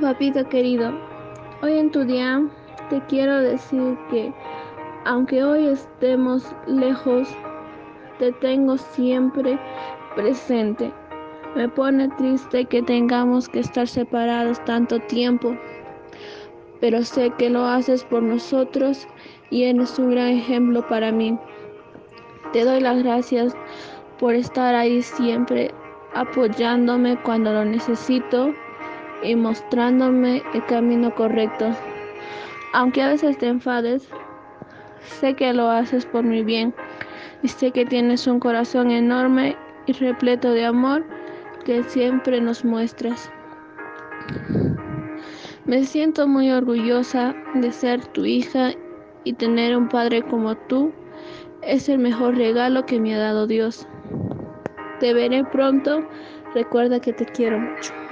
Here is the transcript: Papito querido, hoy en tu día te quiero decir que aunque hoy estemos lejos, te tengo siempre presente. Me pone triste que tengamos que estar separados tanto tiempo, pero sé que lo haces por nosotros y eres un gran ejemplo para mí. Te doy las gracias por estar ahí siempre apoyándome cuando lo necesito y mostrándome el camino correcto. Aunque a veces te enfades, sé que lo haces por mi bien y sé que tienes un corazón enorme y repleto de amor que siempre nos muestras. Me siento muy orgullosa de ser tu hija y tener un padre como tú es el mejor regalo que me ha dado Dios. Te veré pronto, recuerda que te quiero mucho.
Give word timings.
Papito 0.00 0.44
querido, 0.48 0.92
hoy 1.62 1.78
en 1.78 1.92
tu 1.92 2.04
día 2.04 2.42
te 2.90 3.00
quiero 3.06 3.38
decir 3.38 3.96
que 4.10 4.34
aunque 5.04 5.44
hoy 5.44 5.68
estemos 5.68 6.52
lejos, 6.66 7.28
te 8.18 8.32
tengo 8.32 8.76
siempre 8.76 9.56
presente. 10.16 10.92
Me 11.54 11.68
pone 11.68 12.08
triste 12.18 12.64
que 12.64 12.82
tengamos 12.82 13.48
que 13.48 13.60
estar 13.60 13.86
separados 13.86 14.62
tanto 14.64 14.98
tiempo, 14.98 15.56
pero 16.80 17.04
sé 17.04 17.30
que 17.38 17.48
lo 17.48 17.64
haces 17.64 18.02
por 18.02 18.20
nosotros 18.20 19.06
y 19.50 19.62
eres 19.62 19.96
un 20.00 20.10
gran 20.10 20.30
ejemplo 20.30 20.86
para 20.88 21.12
mí. 21.12 21.38
Te 22.52 22.64
doy 22.64 22.80
las 22.80 23.00
gracias 23.04 23.56
por 24.18 24.34
estar 24.34 24.74
ahí 24.74 25.02
siempre 25.02 25.72
apoyándome 26.14 27.16
cuando 27.22 27.52
lo 27.52 27.64
necesito 27.64 28.52
y 29.24 29.34
mostrándome 29.36 30.42
el 30.52 30.64
camino 30.66 31.14
correcto. 31.14 31.70
Aunque 32.72 33.02
a 33.02 33.08
veces 33.08 33.38
te 33.38 33.48
enfades, 33.48 34.08
sé 35.00 35.34
que 35.34 35.52
lo 35.52 35.70
haces 35.70 36.06
por 36.06 36.24
mi 36.24 36.42
bien 36.42 36.74
y 37.42 37.48
sé 37.48 37.70
que 37.70 37.84
tienes 37.84 38.26
un 38.26 38.40
corazón 38.40 38.90
enorme 38.90 39.56
y 39.86 39.92
repleto 39.92 40.50
de 40.52 40.64
amor 40.64 41.04
que 41.64 41.82
siempre 41.84 42.40
nos 42.40 42.64
muestras. 42.64 43.30
Me 45.66 45.84
siento 45.84 46.28
muy 46.28 46.50
orgullosa 46.50 47.34
de 47.54 47.72
ser 47.72 48.04
tu 48.08 48.24
hija 48.24 48.72
y 49.24 49.32
tener 49.32 49.76
un 49.76 49.88
padre 49.88 50.22
como 50.22 50.56
tú 50.56 50.92
es 51.62 51.88
el 51.88 51.98
mejor 51.98 52.36
regalo 52.36 52.84
que 52.84 53.00
me 53.00 53.14
ha 53.14 53.18
dado 53.18 53.46
Dios. 53.46 53.86
Te 55.00 55.14
veré 55.14 55.44
pronto, 55.44 56.06
recuerda 56.54 57.00
que 57.00 57.12
te 57.12 57.24
quiero 57.24 57.58
mucho. 57.58 58.03